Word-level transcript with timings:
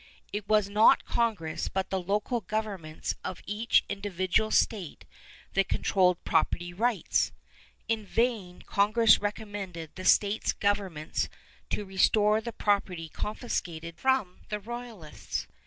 It 0.33 0.47
was 0.49 0.67
not 0.67 1.05
Congress 1.05 1.67
but 1.67 1.91
the 1.91 2.01
local 2.01 2.41
governments 2.41 3.13
of 3.23 3.43
each 3.45 3.85
individual 3.87 4.49
state 4.49 5.05
that 5.53 5.69
controlled 5.69 6.23
property 6.23 6.73
rights. 6.73 7.31
In 7.87 8.03
vain 8.07 8.63
Congress 8.63 9.19
recommended 9.21 9.91
the 9.93 10.05
States 10.05 10.53
Governments 10.53 11.29
to 11.69 11.85
restore 11.85 12.41
the 12.41 12.51
property 12.51 13.09
confiscated 13.09 13.99
from 13.99 14.39
the 14.49 14.59
Royalists. 14.59 15.45